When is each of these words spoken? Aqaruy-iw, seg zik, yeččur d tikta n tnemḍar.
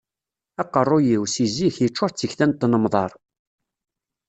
Aqaruy-iw, 0.61 1.23
seg 1.33 1.47
zik, 1.55 1.75
yeččur 1.79 2.11
d 2.11 2.15
tikta 2.17 2.45
n 2.47 2.51
tnemḍar. 2.53 3.11